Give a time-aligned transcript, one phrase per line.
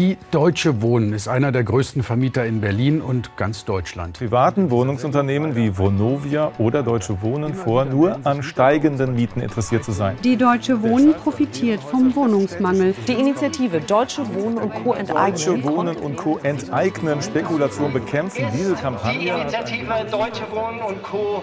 [0.00, 4.16] Die Deutsche Wohnen ist einer der größten Vermieter in Berlin und ganz Deutschland.
[4.16, 10.16] Privaten Wohnungsunternehmen wie Vonovia oder Deutsche Wohnen vor, nur an steigenden Mieten interessiert zu sein.
[10.24, 12.94] Die Deutsche Wohnen profitiert vom Wohnungsmangel.
[13.06, 14.94] Die Initiative Deutsche Wohnen und Co.
[14.94, 15.34] enteignen.
[15.34, 16.38] Deutsche Wohnen und Co.
[16.42, 18.46] enteignen, Spekulation bekämpfen.
[18.54, 19.20] Diese Kampagne.
[19.20, 21.42] Die Initiative Deutsche Wohnen und Co.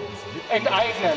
[0.50, 1.12] enteignen.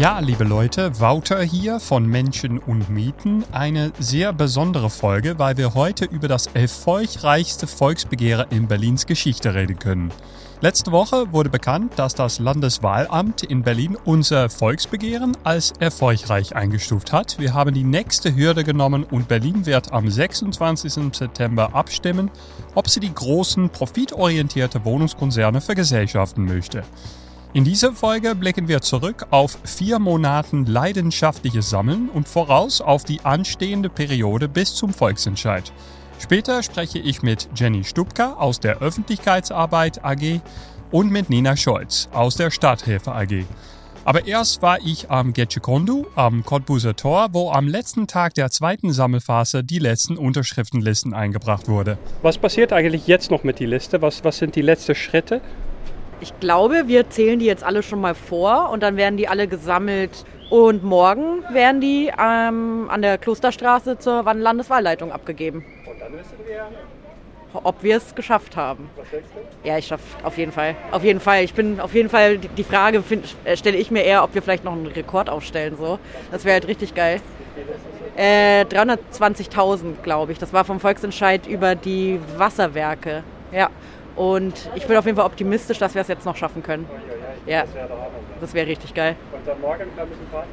[0.00, 3.44] Ja, liebe Leute, Wouter hier von Menschen und Mieten.
[3.52, 9.78] Eine sehr besondere Folge, weil wir heute über das erfolgreichste Volksbegehren in Berlins Geschichte reden
[9.78, 10.10] können.
[10.62, 17.38] Letzte Woche wurde bekannt, dass das Landeswahlamt in Berlin unser Volksbegehren als erfolgreich eingestuft hat.
[17.38, 21.14] Wir haben die nächste Hürde genommen und Berlin wird am 26.
[21.14, 22.30] September abstimmen,
[22.74, 26.84] ob sie die großen profitorientierte Wohnungskonzerne vergesellschaften möchte.
[27.52, 33.22] In dieser Folge blicken wir zurück auf vier Monaten leidenschaftliches Sammeln und voraus auf die
[33.22, 35.72] anstehende Periode bis zum Volksentscheid.
[36.20, 40.40] Später spreche ich mit Jenny Stubka aus der Öffentlichkeitsarbeit AG
[40.92, 43.44] und mit Nina Scholz aus der Stadthilfe AG.
[44.04, 48.92] Aber erst war ich am Getchekondu am Cottbuser Tor, wo am letzten Tag der zweiten
[48.92, 51.98] Sammelphase die letzten Unterschriftenlisten eingebracht wurde.
[52.22, 54.00] Was passiert eigentlich jetzt noch mit die Liste?
[54.02, 55.40] Was, was sind die letzten Schritte?
[56.20, 59.48] Ich glaube, wir zählen die jetzt alle schon mal vor und dann werden die alle
[59.48, 60.24] gesammelt.
[60.50, 65.64] Und morgen werden die ähm, an der Klosterstraße zur Landeswahlleitung abgegeben.
[65.88, 66.68] Und dann wissen wir,
[67.54, 68.90] ob wir es geschafft haben.
[69.64, 70.74] Ja, ich schaffe auf jeden Fall.
[70.90, 71.44] Auf jeden Fall.
[71.44, 73.02] Ich bin auf jeden Fall die Frage
[73.44, 75.98] äh, stelle ich mir eher, ob wir vielleicht noch einen Rekord aufstellen so.
[76.30, 77.20] Das wäre halt richtig geil.
[78.16, 80.38] Äh, 320.000, glaube ich.
[80.38, 83.22] Das war vom Volksentscheid über die Wasserwerke.
[83.52, 83.70] Ja.
[84.16, 86.86] Und ich bin auf jeden Fall optimistisch, dass wir es jetzt noch schaffen können.
[87.46, 87.64] Ja,
[88.40, 89.16] das wäre richtig geil.
[89.32, 90.48] Und dann morgen ein bisschen Party?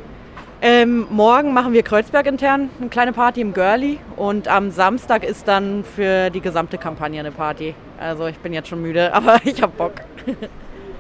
[0.60, 5.48] Ähm, morgen machen wir Kreuzberg intern eine kleine Party im Girlie und am Samstag ist
[5.48, 7.76] dann für die gesamte Kampagne eine Party.
[8.00, 9.94] Also ich bin jetzt schon müde, aber ich habe Bock.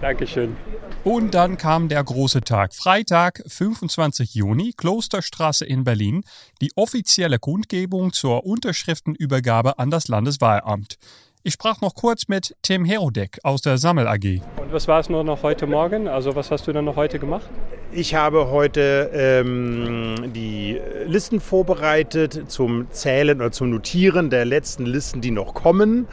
[0.01, 0.55] Dankeschön.
[1.03, 2.75] Und dann kam der große Tag.
[2.75, 6.23] Freitag, 25 Juni, Klosterstraße in Berlin,
[6.61, 10.97] die offizielle Kundgebung zur Unterschriftenübergabe an das Landeswahlamt.
[11.47, 14.41] Ich sprach noch kurz mit Tim Herodek aus der Sammel AG.
[14.57, 16.09] Und was war es nur noch heute Morgen?
[16.09, 17.49] Also was hast du dann noch heute gemacht?
[17.93, 25.21] Ich habe heute ähm, die Listen vorbereitet zum Zählen oder zum Notieren der letzten Listen,
[25.21, 26.09] die noch kommen.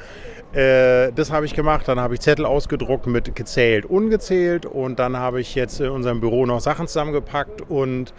[0.52, 1.88] Äh, das habe ich gemacht.
[1.88, 4.66] Dann habe ich Zettel ausgedruckt mit gezählt, ungezählt.
[4.66, 8.14] Und dann habe ich jetzt in unserem Büro noch Sachen zusammengepackt und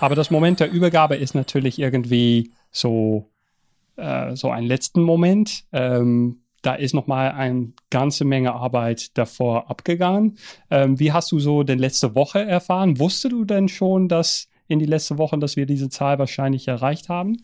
[0.00, 3.30] aber das Moment der Übergabe ist natürlich irgendwie so,
[3.96, 5.64] äh, so ein letzten Moment.
[5.72, 10.36] Ähm, da ist nochmal eine ganze Menge Arbeit davor abgegangen.
[10.70, 12.98] Ähm, wie hast du so den letzte Woche erfahren?
[12.98, 17.08] Wusstest du denn schon, dass in die letzte Woche, dass wir diese Zahl wahrscheinlich erreicht
[17.08, 17.36] haben?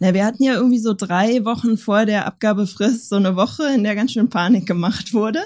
[0.00, 3.84] Na, wir hatten ja irgendwie so drei Wochen vor der Abgabefrist so eine Woche, in
[3.84, 5.40] der ganz schön Panik gemacht wurde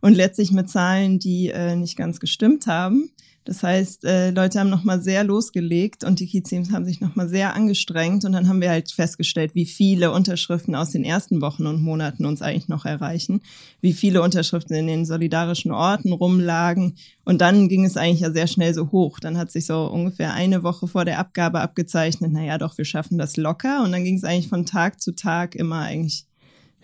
[0.00, 3.10] und letztlich mit Zahlen, die äh, nicht ganz gestimmt haben.
[3.46, 7.54] Das heißt, äh, Leute haben nochmal sehr losgelegt und die Kiez-Teams haben sich nochmal sehr
[7.54, 11.80] angestrengt und dann haben wir halt festgestellt, wie viele Unterschriften aus den ersten Wochen und
[11.80, 13.40] Monaten uns eigentlich noch erreichen,
[13.80, 18.48] wie viele Unterschriften in den solidarischen Orten rumlagen und dann ging es eigentlich ja sehr
[18.48, 19.20] schnell so hoch.
[19.20, 23.16] Dann hat sich so ungefähr eine Woche vor der Abgabe abgezeichnet, naja doch, wir schaffen
[23.16, 26.25] das locker und dann ging es eigentlich von Tag zu Tag immer eigentlich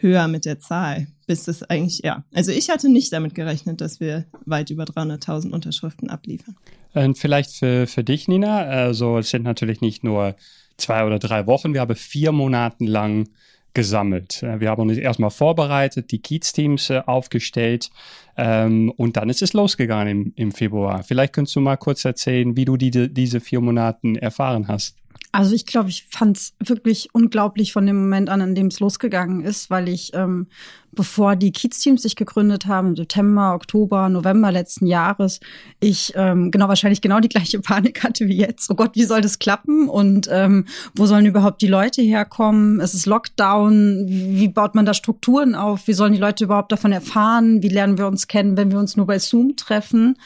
[0.03, 2.25] höher mit der Zahl, bis es eigentlich, ja.
[2.35, 6.57] Also ich hatte nicht damit gerechnet, dass wir weit über 300.000 Unterschriften abliefern.
[6.95, 10.35] Und vielleicht für, für dich, Nina, also es sind natürlich nicht nur
[10.77, 13.29] zwei oder drei Wochen, wir haben vier Monate lang
[13.75, 14.43] gesammelt.
[14.43, 17.91] Wir haben uns erstmal vorbereitet, die Kiez-Teams äh, aufgestellt
[18.37, 21.03] ähm, und dann ist es losgegangen im, im Februar.
[21.03, 24.97] Vielleicht könntest du mal kurz erzählen, wie du die, diese vier Monate erfahren hast.
[25.35, 28.81] Also ich glaube, ich fand es wirklich unglaublich von dem Moment an, in dem es
[28.81, 30.47] losgegangen ist, weil ich, ähm,
[30.93, 35.41] bevor die Kiez-Teams sich gegründet haben, September, Oktober, November letzten Jahres,
[35.81, 38.71] ich ähm, genau wahrscheinlich genau die gleiche Panik hatte wie jetzt.
[38.71, 39.89] Oh Gott, wie soll das klappen?
[39.89, 42.81] Und ähm, wo sollen überhaupt die Leute herkommen?
[42.81, 44.05] Es ist Lockdown.
[44.07, 45.89] Wie baut man da Strukturen auf?
[45.89, 47.63] Wie sollen die Leute überhaupt davon erfahren?
[47.63, 50.19] Wie lernen wir uns kennen, wenn wir uns nur bei Zoom treffen?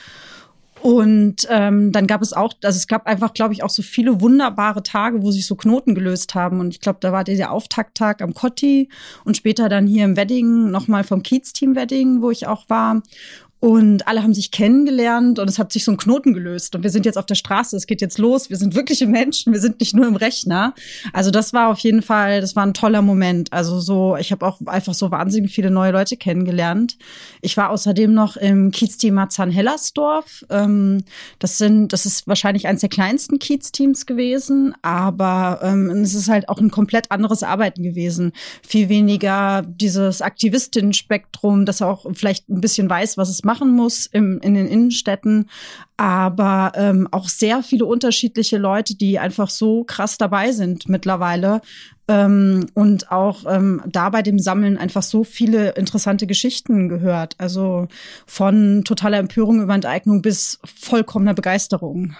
[0.86, 4.20] Und ähm, dann gab es auch, also es gab einfach, glaube ich, auch so viele
[4.20, 6.60] wunderbare Tage, wo sich so Knoten gelöst haben.
[6.60, 8.88] Und ich glaube, da war der Auftakttag am Kotti
[9.24, 13.02] und später dann hier im Wedding, nochmal vom Kiez-Team Wedding, wo ich auch war.
[13.58, 16.75] Und alle haben sich kennengelernt und es hat sich so ein Knoten gelöst.
[16.75, 18.50] Und wir sind jetzt auf der Straße, es geht jetzt los.
[18.50, 20.75] Wir sind wirkliche Menschen, wir sind nicht nur im Rechner.
[21.14, 23.53] Also das war auf jeden Fall, das war ein toller Moment.
[23.55, 26.99] Also so, ich habe auch einfach so wahnsinnig viele neue Leute kennengelernt.
[27.41, 30.44] Ich war außerdem noch im Kiez-Team Marzahn-Hellersdorf.
[30.50, 31.05] Ähm,
[31.38, 36.50] das sind, das ist wahrscheinlich eines der kleinsten Kiez-Teams gewesen, aber ähm, es ist halt
[36.50, 38.32] auch ein komplett anderes Arbeiten gewesen.
[38.62, 44.38] Viel weniger dieses Aktivistinnen-Spektrum, das auch vielleicht ein bisschen weiß, was es machen muss im,
[44.40, 45.48] in den Innenstädten,
[45.96, 51.62] aber ähm, auch sehr viele unterschiedliche Leute, die einfach so krass dabei sind mittlerweile.
[52.08, 57.34] Ähm, und auch ähm, da bei dem Sammeln einfach so viele interessante Geschichten gehört.
[57.38, 57.88] Also
[58.26, 62.14] von totaler Empörung über Enteignung bis vollkommener Begeisterung.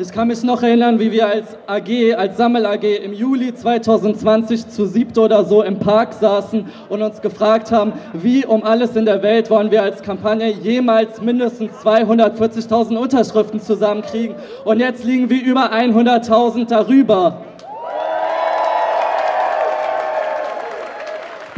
[0.00, 4.86] Ich kann mich noch erinnern, wie wir als AG, als Sammel-AG im Juli 2020 zu
[4.86, 9.22] siebt oder so im Park saßen und uns gefragt haben, wie um alles in der
[9.24, 14.36] Welt wollen wir als Kampagne jemals mindestens 240.000 Unterschriften zusammenkriegen.
[14.64, 17.44] Und jetzt liegen wir über 100.000 darüber.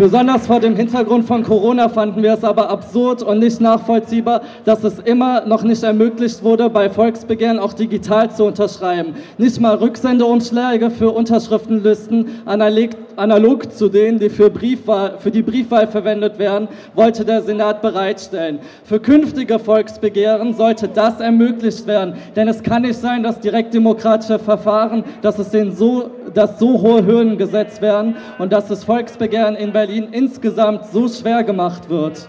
[0.01, 4.83] Besonders vor dem Hintergrund von Corona fanden wir es aber absurd und nicht nachvollziehbar, dass
[4.83, 9.15] es immer noch nicht ermöglicht wurde, bei Volksbegehren auch digital zu unterschreiben.
[9.37, 15.87] Nicht mal Rücksendeumschläge für Unterschriftenlisten analog, analog zu denen, die für, Briefwahl, für die Briefwahl
[15.87, 18.59] verwendet werden, wollte der Senat bereitstellen.
[18.85, 25.05] Für künftige Volksbegehren sollte das ermöglicht werden, denn es kann nicht sein, dass direktdemokratische Verfahren,
[25.23, 29.73] dass es denen so, dass so hohe Hürden gesetzt werden und dass das Volksbegehren in
[29.73, 32.29] Berlin Berlin insgesamt so schwer gemacht wird.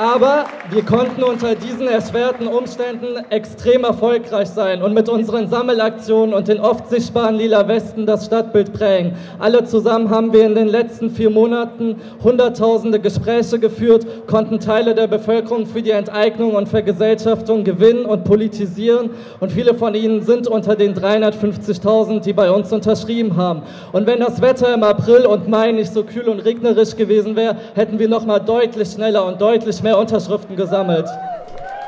[0.00, 6.46] Aber wir konnten unter diesen erschwerten Umständen extrem erfolgreich sein und mit unseren Sammelaktionen und
[6.46, 9.16] den oft sichtbaren lila Westen das Stadtbild prägen.
[9.40, 15.08] Alle zusammen haben wir in den letzten vier Monaten hunderttausende Gespräche geführt, konnten Teile der
[15.08, 20.76] Bevölkerung für die Enteignung und Vergesellschaftung gewinnen und politisieren und viele von ihnen sind unter
[20.76, 23.62] den 350.000, die bei uns unterschrieben haben.
[23.90, 27.56] Und wenn das Wetter im April und Mai nicht so kühl und regnerisch gewesen wäre,
[27.74, 31.06] hätten wir noch mal deutlich schneller und deutlich mehr mehr Unterschriften gesammelt.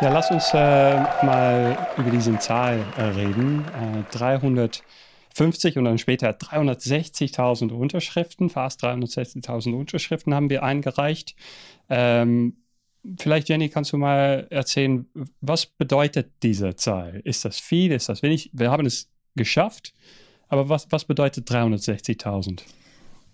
[0.00, 3.62] Ja, lass uns äh, mal über diese Zahl äh, reden.
[3.78, 11.36] Äh, 350 und dann später 360.000 Unterschriften, fast 360.000 Unterschriften haben wir eingereicht.
[11.90, 12.56] Ähm,
[13.18, 15.04] vielleicht, Jenny, kannst du mal erzählen,
[15.42, 17.20] was bedeutet diese Zahl?
[17.24, 17.92] Ist das viel?
[17.92, 18.48] Ist das wenig?
[18.54, 19.92] Wir haben es geschafft,
[20.48, 22.62] aber was, was bedeutet 360.000?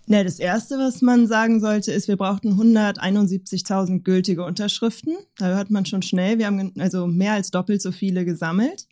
[0.09, 5.17] Na, das Erste, was man sagen sollte, ist, wir brauchten 171.000 gültige Unterschriften.
[5.37, 6.39] Da hört man schon schnell.
[6.39, 8.87] Wir haben also mehr als doppelt so viele gesammelt.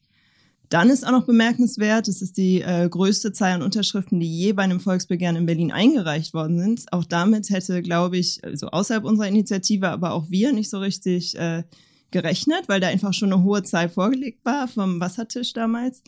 [0.71, 4.53] Dann ist auch noch bemerkenswert, es ist die äh, größte Zahl an Unterschriften, die je
[4.55, 6.93] bei einem Volksbegehren in Berlin eingereicht worden sind.
[6.93, 11.39] Auch damit hätte, glaube ich, also außerhalb unserer Initiative, aber auch wir nicht so richtig
[11.39, 11.63] äh,
[12.11, 16.03] gerechnet, weil da einfach schon eine hohe Zahl vorgelegt war vom Wassertisch damals.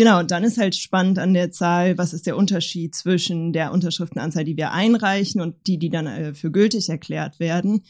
[0.00, 4.44] Genau, dann ist halt spannend an der Zahl, was ist der Unterschied zwischen der Unterschriftenanzahl,
[4.44, 7.82] die wir einreichen und die, die dann äh, für gültig erklärt werden.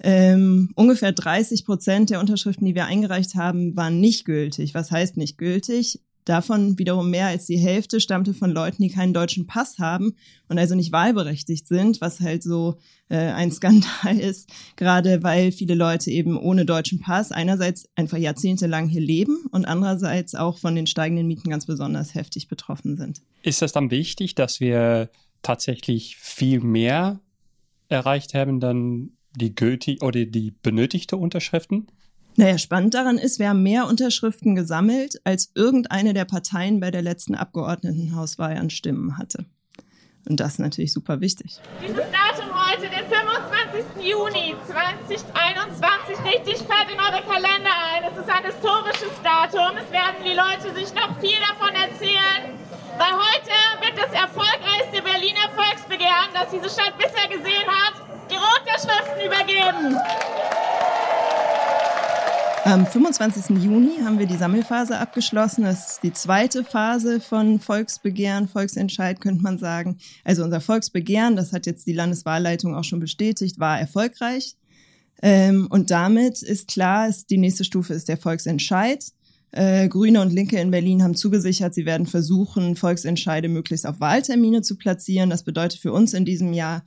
[0.00, 4.72] Ähm, ungefähr 30 Prozent der Unterschriften, die wir eingereicht haben, waren nicht gültig.
[4.72, 6.00] Was heißt nicht gültig?
[6.28, 10.14] Davon wiederum mehr als die Hälfte stammte von Leuten, die keinen deutschen Pass haben
[10.50, 12.76] und also nicht wahlberechtigt sind, was halt so
[13.08, 18.88] äh, ein Skandal ist, gerade weil viele Leute eben ohne deutschen Pass einerseits einfach jahrzehntelang
[18.88, 23.22] hier leben und andererseits auch von den steigenden Mieten ganz besonders heftig betroffen sind.
[23.42, 25.08] Ist es dann wichtig, dass wir
[25.40, 27.20] tatsächlich viel mehr
[27.88, 31.86] erreicht haben dann die gültig oder die benötigte Unterschriften?
[32.38, 37.02] Naja, spannend daran ist, wir haben mehr Unterschriften gesammelt, als irgendeine der Parteien bei der
[37.02, 39.44] letzten Abgeordnetenhauswahl an Stimmen hatte.
[40.28, 41.58] Und das ist natürlich super wichtig.
[41.82, 44.06] Dieses Datum heute, den 25.
[44.06, 48.06] Juni 2021, richtig fett in eure Kalender ein.
[48.06, 49.74] Es ist ein historisches Datum.
[49.74, 52.54] Es werden die Leute sich noch viel davon erzählen.
[53.02, 57.98] Weil heute wird das erfolgreichste Berliner Volksbegehren, das diese Stadt bisher gesehen hat,
[58.30, 59.98] ihre Unterschriften übergeben.
[62.68, 63.64] Am 25.
[63.64, 65.64] Juni haben wir die Sammelphase abgeschlossen.
[65.64, 69.96] Das ist die zweite Phase von Volksbegehren, Volksentscheid könnte man sagen.
[70.22, 74.54] Also unser Volksbegehren, das hat jetzt die Landeswahlleitung auch schon bestätigt, war erfolgreich.
[75.22, 79.02] Ähm, und damit ist klar, die nächste Stufe ist der Volksentscheid.
[79.50, 84.60] Äh, Grüne und Linke in Berlin haben zugesichert, sie werden versuchen, Volksentscheide möglichst auf Wahltermine
[84.60, 85.30] zu platzieren.
[85.30, 86.84] Das bedeutet für uns in diesem Jahr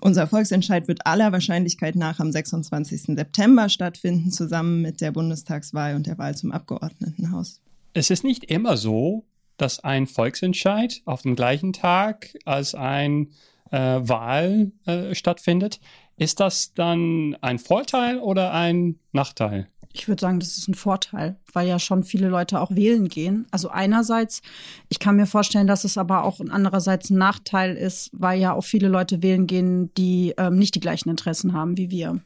[0.00, 3.16] unser Volksentscheid wird aller Wahrscheinlichkeit nach am 26.
[3.16, 7.60] September stattfinden, zusammen mit der Bundestagswahl und der Wahl zum Abgeordnetenhaus.
[7.92, 9.24] Es ist nicht immer so,
[9.56, 13.28] dass ein Volksentscheid auf dem gleichen Tag als ein
[13.70, 15.80] äh, Wahl äh, stattfindet.
[16.18, 19.68] Ist das dann ein Vorteil oder ein Nachteil?
[19.98, 23.46] Ich würde sagen, das ist ein Vorteil, weil ja schon viele Leute auch wählen gehen.
[23.50, 24.42] Also einerseits,
[24.90, 28.64] ich kann mir vorstellen, dass es aber auch andererseits ein Nachteil ist, weil ja auch
[28.64, 32.20] viele Leute wählen gehen, die ähm, nicht die gleichen Interessen haben wie wir.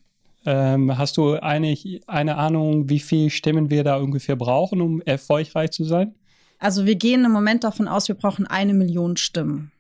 [0.46, 1.76] Ähm, hast du eine,
[2.08, 6.14] eine Ahnung, wie viele Stimmen wir da ungefähr brauchen, um erfolgreich zu sein?
[6.58, 9.70] Also wir gehen im Moment davon aus, wir brauchen eine Million Stimmen.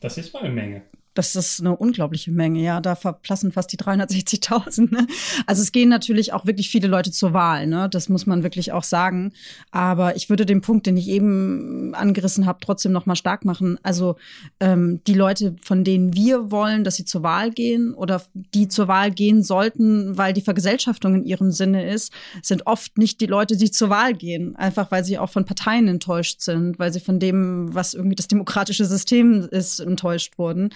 [0.00, 0.82] Das ist mal eine Menge.
[1.14, 2.80] Das ist eine unglaubliche Menge, ja.
[2.80, 4.92] Da verplassen fast die 360.000.
[4.92, 5.06] Ne?
[5.46, 7.88] Also es gehen natürlich auch wirklich viele Leute zur Wahl, ne?
[7.90, 9.32] Das muss man wirklich auch sagen.
[9.72, 13.78] Aber ich würde den Punkt, den ich eben angerissen habe, trotzdem noch mal stark machen.
[13.82, 14.16] Also
[14.60, 18.86] ähm, die Leute, von denen wir wollen, dass sie zur Wahl gehen oder die zur
[18.86, 23.56] Wahl gehen sollten, weil die Vergesellschaftung in ihrem Sinne ist, sind oft nicht die Leute,
[23.56, 24.54] die zur Wahl gehen.
[24.54, 28.28] Einfach weil sie auch von Parteien enttäuscht sind, weil sie von dem, was irgendwie das
[28.28, 30.70] demokratische System ist, enttäuscht wurden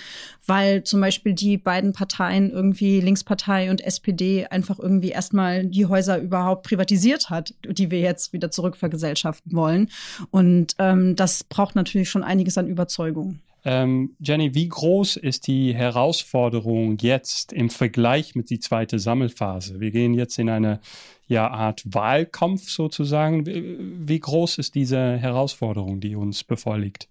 [0.47, 6.19] weil zum Beispiel die beiden Parteien irgendwie Linkspartei und SPD einfach irgendwie erstmal die Häuser
[6.19, 9.91] überhaupt privatisiert hat, die wir jetzt wieder zurückvergesellschaften wollen.
[10.31, 13.41] Und ähm, das braucht natürlich schon einiges an Überzeugung.
[13.67, 19.81] Ähm, Jenny, wie groß ist die Herausforderung jetzt im Vergleich mit die zweite Sammelphase?
[19.81, 20.81] Wir gehen jetzt in eine
[21.27, 23.47] ja, Art Wahlkampf sozusagen.
[23.47, 27.09] Wie groß ist diese Herausforderung, die uns bevorliegt?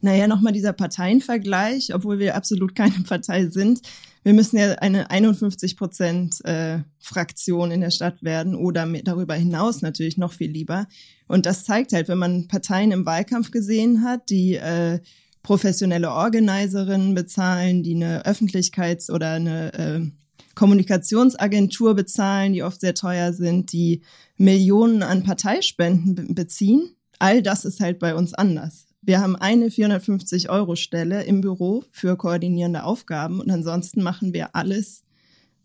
[0.00, 3.80] Naja, nochmal dieser Parteienvergleich, obwohl wir absolut keine Partei sind.
[4.22, 9.80] Wir müssen ja eine 51 Prozent äh, Fraktion in der Stadt werden oder darüber hinaus
[9.80, 10.86] natürlich noch viel lieber.
[11.28, 15.00] Und das zeigt halt, wenn man Parteien im Wahlkampf gesehen hat, die äh,
[15.42, 20.00] professionelle Organiserinnen bezahlen, die eine Öffentlichkeits- oder eine äh,
[20.54, 24.02] Kommunikationsagentur bezahlen, die oft sehr teuer sind, die
[24.36, 26.90] Millionen an Parteispenden beziehen.
[27.18, 28.87] All das ist halt bei uns anders.
[29.00, 35.04] Wir haben eine 450-Euro-Stelle im Büro für koordinierende Aufgaben und ansonsten machen wir alles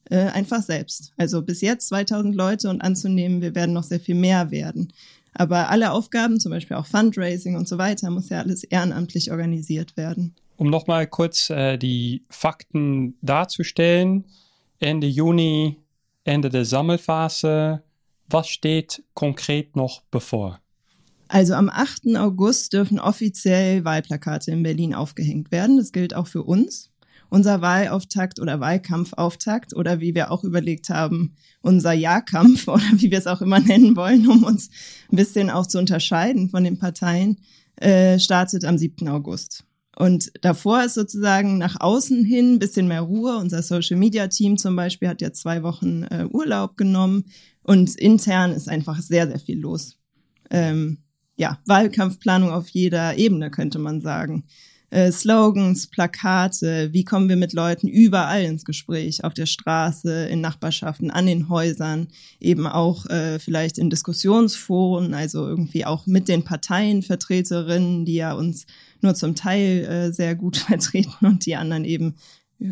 [0.10, 1.14] äh, einfach selbst.
[1.18, 4.94] Also bis jetzt 2000 Leute und anzunehmen, wir werden noch sehr viel mehr werden.
[5.34, 9.98] Aber alle Aufgaben, zum Beispiel auch Fundraising und so weiter, muss ja alles ehrenamtlich organisiert
[9.98, 10.36] werden.
[10.58, 14.26] Um nochmal kurz äh, die Fakten darzustellen.
[14.80, 15.80] Ende Juni,
[16.24, 17.82] Ende der Sammelphase.
[18.30, 20.60] Was steht konkret noch bevor?
[21.28, 22.16] Also am 8.
[22.18, 25.78] August dürfen offiziell Wahlplakate in Berlin aufgehängt werden.
[25.78, 26.90] Das gilt auch für uns.
[27.30, 33.18] Unser Wahlauftakt oder Wahlkampfauftakt oder wie wir auch überlegt haben, unser Jahrkampf oder wie wir
[33.18, 34.70] es auch immer nennen wollen, um uns
[35.12, 37.38] ein bisschen auch zu unterscheiden von den Parteien,
[37.78, 39.08] äh, startet am 7.
[39.08, 39.64] August.
[39.96, 43.38] Und davor ist sozusagen nach außen hin ein bisschen mehr Ruhe.
[43.38, 47.26] Unser Social Media Team zum Beispiel hat ja zwei Wochen äh, Urlaub genommen
[47.62, 49.98] und intern ist einfach sehr, sehr viel los.
[50.50, 51.03] Ähm,
[51.36, 54.44] ja, Wahlkampfplanung auf jeder Ebene, könnte man sagen.
[54.94, 60.40] Äh, Slogans, Plakate, wie kommen wir mit Leuten überall ins Gespräch, auf der Straße, in
[60.40, 62.10] Nachbarschaften, an den Häusern,
[62.40, 68.68] eben auch äh, vielleicht in Diskussionsforen, also irgendwie auch mit den Parteienvertreterinnen, die ja uns
[69.02, 72.14] nur zum Teil äh, sehr gut vertreten und die anderen eben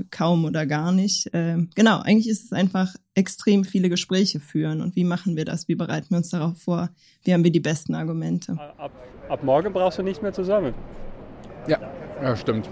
[0.09, 1.29] kaum oder gar nicht.
[1.33, 4.81] Ähm, genau, eigentlich ist es einfach extrem viele Gespräche führen.
[4.81, 5.67] Und wie machen wir das?
[5.67, 6.89] Wie bereiten wir uns darauf vor?
[7.23, 8.53] Wie haben wir die besten Argumente?
[8.77, 8.91] Ab,
[9.29, 10.73] ab morgen brauchst du nicht mehr zusammen.
[11.67, 11.79] Ja,
[12.21, 12.69] ja, stimmt.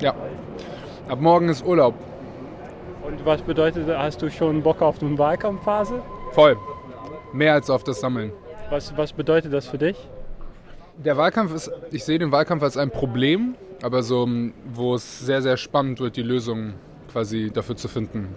[0.00, 0.14] Ja.
[1.08, 1.94] Ab morgen ist Urlaub.
[3.06, 6.02] Und was bedeutet, hast du schon Bock auf die Wahlkampfphase?
[6.32, 6.56] Voll.
[7.32, 8.32] Mehr als auf das Sammeln.
[8.70, 9.96] Was, was bedeutet das für dich?
[11.04, 14.28] Der Wahlkampf ist, ich sehe den Wahlkampf als ein Problem, aber so,
[14.72, 16.74] wo es sehr, sehr spannend wird, die Lösung
[17.12, 18.34] quasi dafür zu finden.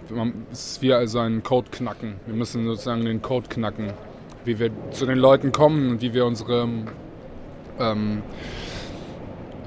[0.52, 2.14] Es ist wie also ein Code knacken.
[2.26, 3.92] Wir müssen sozusagen den Code knacken,
[4.44, 6.68] wie wir zu den Leuten kommen und wie wir unsere
[7.78, 8.22] ähm,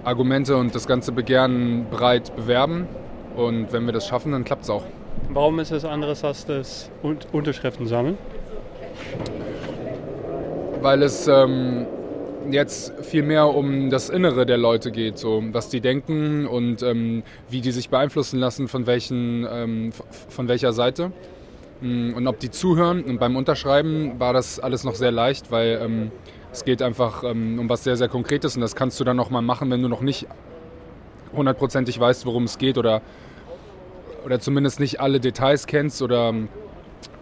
[0.04, 2.88] Argumente und das ganze Begehren breit bewerben.
[3.36, 4.84] Und wenn wir das schaffen, dann klappt es auch.
[5.30, 6.90] Warum ist es anderes als das
[7.32, 8.18] Unterschriften sammeln?
[10.82, 11.88] Weil es ähm,
[12.52, 17.24] jetzt viel mehr um das Innere der Leute geht, so was die denken und ähm,
[17.50, 19.92] wie die sich beeinflussen lassen von, welchen, ähm,
[20.30, 21.12] von welcher Seite
[21.82, 23.04] mm, und ob die zuhören.
[23.04, 26.12] Und beim Unterschreiben war das alles noch sehr leicht, weil ähm,
[26.52, 29.30] es geht einfach ähm, um was sehr, sehr Konkretes und das kannst du dann noch
[29.30, 30.28] mal machen, wenn du noch nicht
[31.36, 33.02] hundertprozentig weißt, worum es geht oder,
[34.26, 36.34] oder zumindest nicht alle Details kennst oder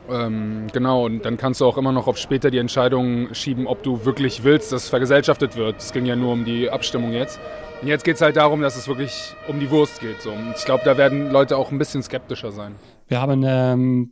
[0.10, 3.84] ähm, genau, und dann kannst du auch immer noch auf später die Entscheidung schieben, ob
[3.84, 5.78] du wirklich willst, dass vergesellschaftet wird.
[5.78, 7.40] Es ging ja nur um die Abstimmung jetzt.
[7.82, 10.22] Und jetzt geht es halt darum, dass es wirklich um die Wurst geht.
[10.22, 10.32] So.
[10.32, 12.76] Und ich glaube, da werden Leute auch ein bisschen skeptischer sein.
[13.08, 14.12] Wir haben ähm,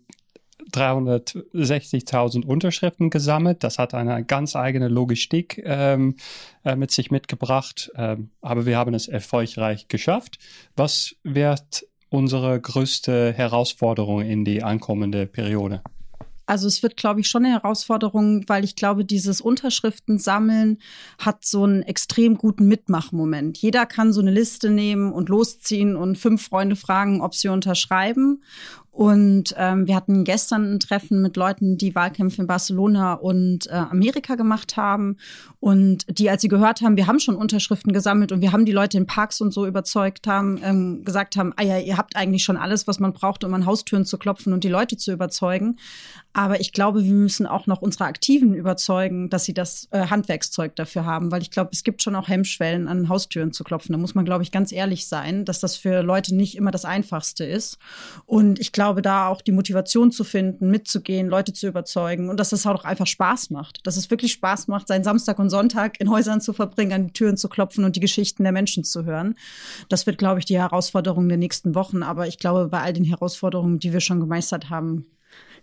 [0.71, 3.63] 360.000 Unterschriften gesammelt.
[3.63, 6.15] Das hat eine ganz eigene Logistik ähm,
[6.63, 7.91] äh, mit sich mitgebracht.
[7.95, 10.39] Ähm, aber wir haben es erfolgreich geschafft.
[10.75, 15.81] Was wird unsere größte Herausforderung in die ankommende Periode?
[16.49, 20.79] Also es wird, glaube ich, schon eine Herausforderung, weil ich glaube, dieses Unterschriften sammeln
[21.19, 23.59] hat so einen extrem guten Mitmachmoment.
[23.59, 28.41] Jeder kann so eine Liste nehmen und losziehen und fünf Freunde fragen, ob sie unterschreiben.
[28.91, 33.73] Und ähm, wir hatten gestern ein Treffen mit Leuten, die Wahlkämpfe in Barcelona und äh,
[33.73, 35.17] Amerika gemacht haben.
[35.59, 38.71] Und die, als sie gehört haben, wir haben schon Unterschriften gesammelt und wir haben die
[38.71, 42.43] Leute in Parks und so überzeugt haben, ähm, gesagt haben, ah ja, ihr habt eigentlich
[42.43, 45.77] schon alles, was man braucht, um an Haustüren zu klopfen und die Leute zu überzeugen.
[46.33, 50.75] Aber ich glaube, wir müssen auch noch unsere Aktiven überzeugen, dass sie das äh, Handwerkszeug
[50.75, 53.93] dafür haben, weil ich glaube, es gibt schon auch Hemmschwellen, an Haustüren zu klopfen.
[53.93, 56.85] Da muss man, glaube ich, ganz ehrlich sein, dass das für Leute nicht immer das
[56.85, 57.77] Einfachste ist.
[58.25, 62.53] Und ich glaube, da auch die Motivation zu finden, mitzugehen, Leute zu überzeugen und dass
[62.53, 63.85] es auch einfach Spaß macht.
[63.85, 67.13] Dass es wirklich Spaß macht, seinen Samstag und Sonntag in Häusern zu verbringen, an die
[67.13, 69.35] Türen zu klopfen und die Geschichten der Menschen zu hören.
[69.89, 72.03] Das wird, glaube ich, die Herausforderung der nächsten Wochen.
[72.03, 75.07] Aber ich glaube, bei all den Herausforderungen, die wir schon gemeistert haben,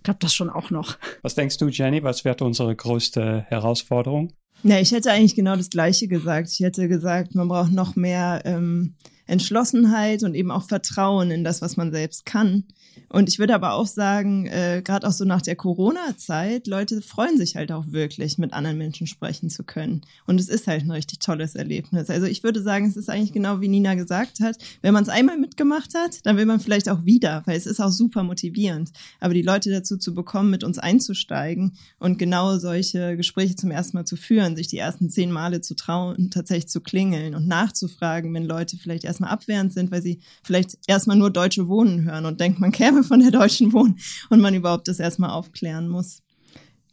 [0.05, 0.98] klappt das schon auch noch.
[1.22, 2.02] Was denkst du, Jenny?
[2.02, 4.35] Was wird unsere größte Herausforderung?
[4.62, 6.50] Ja, ich hätte eigentlich genau das Gleiche gesagt.
[6.52, 8.94] Ich hätte gesagt, man braucht noch mehr ähm,
[9.26, 12.64] Entschlossenheit und eben auch Vertrauen in das, was man selbst kann.
[13.08, 17.36] Und ich würde aber auch sagen, äh, gerade auch so nach der Corona-Zeit, Leute freuen
[17.36, 20.02] sich halt auch wirklich, mit anderen Menschen sprechen zu können.
[20.26, 22.10] Und es ist halt ein richtig tolles Erlebnis.
[22.10, 25.08] Also ich würde sagen, es ist eigentlich genau wie Nina gesagt hat, wenn man es
[25.08, 28.90] einmal mitgemacht hat, dann will man vielleicht auch wieder, weil es ist auch super motivierend.
[29.20, 33.96] Aber die Leute dazu zu bekommen, mit uns einzusteigen und genau solche Gespräche zum ersten
[33.96, 38.32] Mal zu führen, sich die ersten zehn Male zu trauen, tatsächlich zu klingeln und nachzufragen,
[38.34, 42.40] wenn Leute vielleicht erstmal abwehrend sind, weil sie vielleicht erstmal nur Deutsche Wohnen hören und
[42.40, 43.98] denken, man käme von der Deutschen Wohnen
[44.31, 46.22] und man überhaupt das erstmal aufklären muss.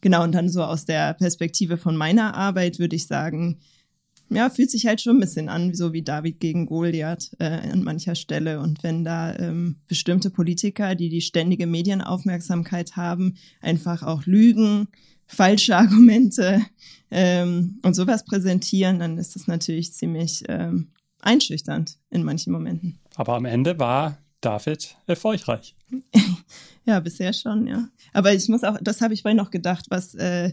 [0.02, 3.60] Genau, und dann so aus der Perspektive von meiner Arbeit würde ich sagen,
[4.30, 7.84] ja, fühlt sich halt schon ein bisschen an, so wie David gegen Goliath äh, an
[7.84, 8.60] mancher Stelle.
[8.60, 14.88] Und wenn da ähm, bestimmte Politiker, die die ständige Medienaufmerksamkeit haben, einfach auch lügen,
[15.28, 16.62] falsche Argumente
[17.12, 20.88] ähm, und sowas präsentieren, dann ist das natürlich ziemlich ähm,
[21.24, 23.00] einschüchternd in manchen Momenten.
[23.16, 25.76] Aber am Ende war David erfolgreich.
[26.86, 27.88] ja, bisher schon, ja.
[28.14, 30.52] Aber ich muss auch, das habe ich vorhin noch gedacht, was äh,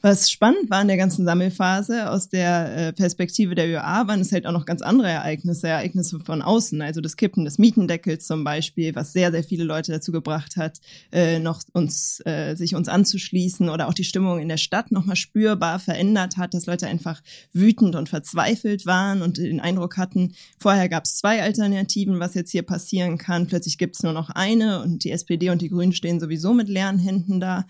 [0.00, 4.30] was spannend war in der ganzen Sammelphase aus der äh, Perspektive der ÖA, waren es
[4.30, 8.44] halt auch noch ganz andere Ereignisse, Ereignisse von außen, also das Kippen des Mietendeckels zum
[8.44, 10.78] Beispiel, was sehr, sehr viele Leute dazu gebracht hat,
[11.10, 15.16] äh, noch uns, äh, sich uns anzuschließen oder auch die Stimmung in der Stadt nochmal
[15.16, 17.20] spürbar verändert hat, dass Leute einfach
[17.52, 22.52] wütend und verzweifelt waren und den Eindruck hatten, vorher gab es zwei Alternativen, was jetzt
[22.52, 25.92] hier passieren kann, plötzlich gibt es nur noch eine und die SPD und die Grünen
[25.92, 27.66] stehen sowieso mit leeren Händen da.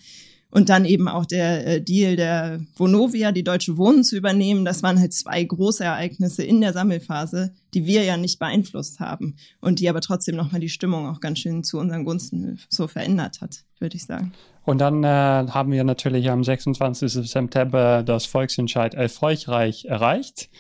[0.51, 4.65] Und dann eben auch der äh, Deal der Vonovia, die Deutsche Wohnen zu übernehmen.
[4.65, 9.37] Das waren halt zwei große Ereignisse in der Sammelphase, die wir ja nicht beeinflusst haben
[9.61, 13.43] und die aber trotzdem nochmal die Stimmung auch ganz schön zu unseren Gunsten so verändert
[13.43, 14.33] hat, würde ich sagen.
[14.65, 17.13] Und dann äh, haben wir natürlich am 26.
[17.31, 20.51] September das Volksentscheid erfolgreich erreicht.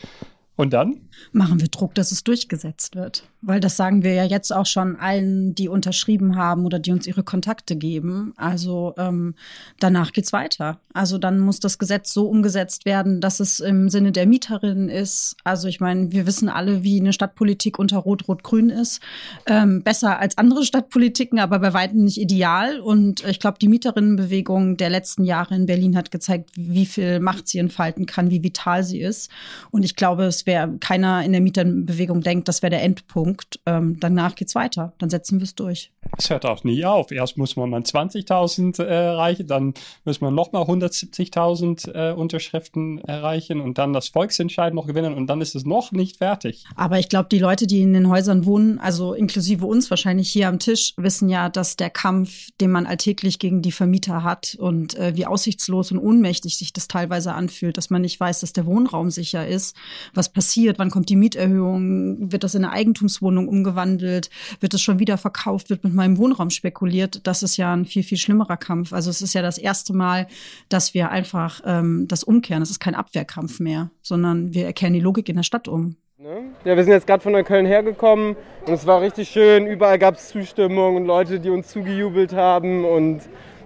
[0.57, 1.09] Und dann?
[1.31, 3.23] Machen wir Druck, dass es durchgesetzt wird.
[3.41, 7.07] Weil das sagen wir ja jetzt auch schon allen, die unterschrieben haben oder die uns
[7.07, 8.33] ihre Kontakte geben.
[8.37, 9.35] Also ähm,
[9.79, 10.81] danach geht's weiter.
[10.93, 15.37] Also dann muss das Gesetz so umgesetzt werden, dass es im Sinne der Mieterinnen ist.
[15.45, 19.01] Also ich meine, wir wissen alle, wie eine Stadtpolitik unter Rot-Rot-Grün ist.
[19.47, 22.81] Ähm, besser als andere Stadtpolitiken, aber bei weitem nicht ideal.
[22.81, 27.47] Und ich glaube, die Mieterinnenbewegung der letzten Jahre in Berlin hat gezeigt, wie viel Macht
[27.47, 29.31] sie entfalten kann, wie vital sie ist.
[29.71, 33.28] Und ich glaube, es wäre keiner in der Mieterinnenbewegung denkt, das wäre der Endpunkt.
[33.29, 33.61] Punkt.
[33.67, 34.95] Ähm, danach geht's weiter.
[34.97, 35.91] Dann setzen wir es durch.
[36.17, 37.13] Es hört auch nie auf.
[37.13, 39.75] Erst muss man mal 20.000 äh, erreichen, dann
[40.07, 45.43] muss man nochmal 170.000 äh, Unterschriften erreichen und dann das Volksentscheid noch gewinnen und dann
[45.43, 46.65] ist es noch nicht fertig.
[46.75, 50.49] Aber ich glaube, die Leute, die in den Häusern wohnen, also inklusive uns wahrscheinlich hier
[50.49, 54.97] am Tisch, wissen ja, dass der Kampf, den man alltäglich gegen die Vermieter hat und
[54.97, 58.65] äh, wie aussichtslos und ohnmächtig sich das teilweise anfühlt, dass man nicht weiß, dass der
[58.65, 59.77] Wohnraum sicher ist,
[60.15, 64.99] was passiert, wann kommt die Mieterhöhung, wird das in eine Eigentumswohnung umgewandelt, wird es schon
[64.99, 68.93] wieder verkauft, wird mit meinem Wohnraum spekuliert, das ist ja ein viel, viel schlimmerer Kampf.
[68.93, 70.27] Also es ist ja das erste Mal,
[70.69, 72.63] dass wir einfach ähm, das umkehren.
[72.63, 75.97] Es ist kein Abwehrkampf mehr, sondern wir erkennen die Logik in der Stadt um.
[76.21, 76.51] Ne?
[76.65, 78.35] Ja, wir sind jetzt gerade von Neukölln hergekommen
[78.67, 79.69] und es war richtig schön.
[79.69, 83.21] Überall gab es Zustimmung und Leute, die uns zugejubelt haben und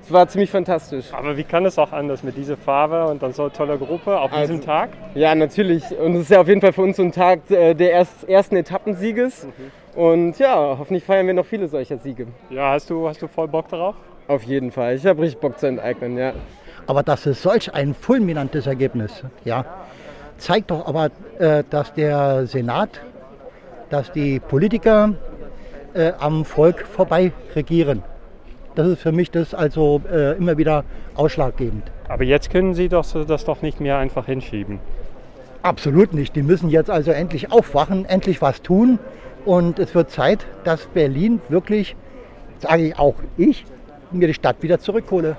[0.04, 1.12] es war ziemlich fantastisch.
[1.12, 4.18] Aber wie kann es auch anders mit dieser Farbe und dann so eine tolle Gruppe
[4.18, 4.90] auf also, diesem Tag?
[5.14, 5.84] Ja, natürlich.
[5.96, 8.28] Und es ist ja auf jeden Fall für uns so ein Tag äh, der erst,
[8.28, 9.46] ersten Etappensieges.
[9.46, 10.00] Mhm.
[10.00, 12.26] Und ja, hoffentlich feiern wir noch viele solcher Siege.
[12.50, 13.94] Ja, hast du, hast du voll Bock darauf?
[14.26, 14.94] Auf jeden Fall.
[14.96, 16.32] Ich habe richtig Bock zu enteignen, ja.
[16.86, 19.64] Aber das ist solch ein fulminantes Ergebnis, ja,
[20.38, 23.00] zeigt doch aber, äh, dass der Senat,
[23.88, 25.14] dass die Politiker
[25.94, 28.02] äh, am Volk vorbei regieren.
[28.74, 31.85] Das ist für mich das also äh, immer wieder ausschlaggebend.
[32.08, 34.80] Aber jetzt können Sie doch das doch nicht mehr einfach hinschieben.
[35.62, 36.35] Absolut nicht.
[36.35, 38.98] Die müssen jetzt also endlich aufwachen, endlich was tun.
[39.44, 41.96] Und es wird Zeit, dass Berlin wirklich,
[42.61, 43.64] sage ich auch ich,
[44.11, 45.37] mir die Stadt wieder zurückhole.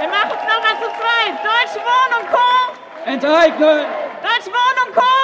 [0.00, 1.34] Wir machen es nochmal zu zweit.
[1.44, 3.10] Deutsche Wohnen und Co.
[3.10, 3.86] Enteignen!
[4.22, 5.19] Deutsche Wohnen und Co.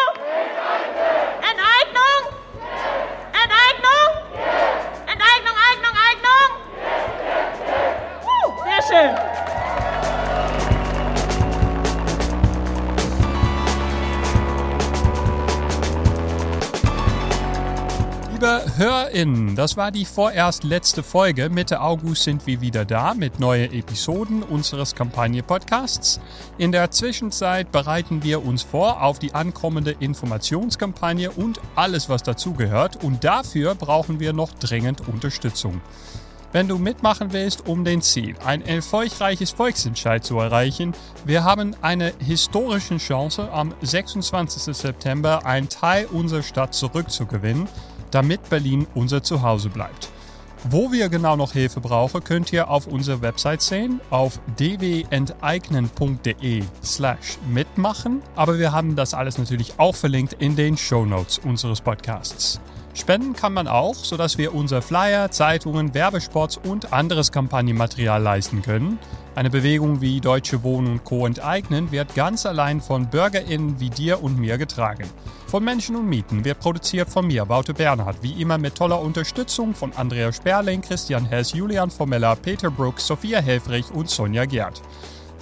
[19.17, 21.49] HörInnen, das war die vorerst letzte Folge.
[21.49, 26.21] Mitte August sind wir wieder da mit neuen Episoden unseres Kampagne-Podcasts.
[26.59, 33.03] In der Zwischenzeit bereiten wir uns vor auf die ankommende Informationskampagne und alles, was dazugehört.
[33.03, 35.81] Und dafür brauchen wir noch dringend Unterstützung.
[36.53, 40.93] Wenn du mitmachen willst, um den Ziel, ein erfolgreiches Volksentscheid zu erreichen,
[41.25, 44.77] wir haben eine historische Chance, am 26.
[44.77, 47.67] September einen Teil unserer Stadt zurückzugewinnen
[48.17, 50.09] damit Berlin unser Zuhause bleibt.
[50.71, 57.37] Wo wir genau noch Hilfe brauchen, könnt ihr auf unserer Website sehen, auf dwenteignen.de slash
[57.53, 58.23] mitmachen.
[58.35, 62.59] Aber wir haben das alles natürlich auch verlinkt in den Show Notes unseres Podcasts.
[62.95, 68.99] Spenden kann man auch, sodass wir unser Flyer, Zeitungen, Werbespots und anderes Kampagnenmaterial leisten können.
[69.37, 71.27] Eine Bewegung wie Deutsche Wohnen und Co.
[71.27, 75.05] enteignen wird ganz allein von BürgerInnen wie dir und mir getragen.
[75.47, 79.75] Von Menschen und Mieten wird produziert von mir, Baute Bernhard, wie immer mit toller Unterstützung
[79.75, 84.81] von Andrea Sperling, Christian Hess, Julian Formella, Peter Brooks, Sophia Helfrich und Sonja Gerd.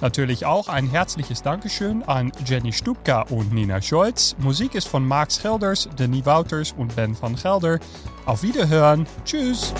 [0.01, 4.35] Natürlich auch ein herzliches Dankeschön an Jenny Stubka und Nina Scholz.
[4.39, 7.79] Musik ist von Max Gelders, Denis Wouters und Ben van Gelder.
[8.25, 9.07] Auf Wiederhören.
[9.23, 9.73] Tschüss.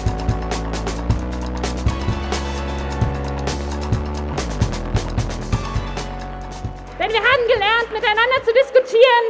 [7.06, 9.26] Denn wir haben gelernt, miteinander zu diskutieren.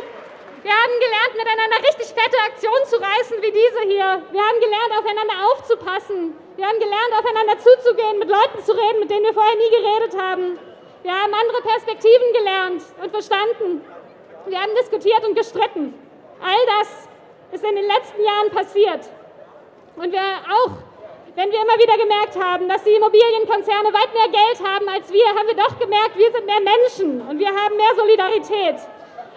[0.63, 4.23] Wir haben gelernt, miteinander richtig fette Aktionen zu reißen wie diese hier.
[4.31, 6.37] Wir haben gelernt, aufeinander aufzupassen.
[6.55, 10.15] Wir haben gelernt, aufeinander zuzugehen, mit Leuten zu reden, mit denen wir vorher nie geredet
[10.15, 10.57] haben.
[11.03, 13.83] Wir haben andere Perspektiven gelernt und verstanden.
[14.47, 15.99] Wir haben diskutiert und gestritten.
[16.39, 17.09] All das
[17.59, 19.03] ist in den letzten Jahren passiert.
[19.97, 20.79] Und wir auch,
[21.35, 25.27] wenn wir immer wieder gemerkt haben, dass die Immobilienkonzerne weit mehr Geld haben als wir,
[25.27, 28.75] haben wir doch gemerkt, wir sind mehr Menschen und wir haben mehr Solidarität.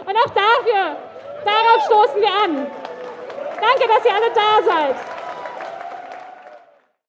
[0.07, 0.97] Und auch dafür,
[1.45, 2.71] darauf stoßen wir an.
[3.61, 5.18] Danke, dass ihr alle da seid.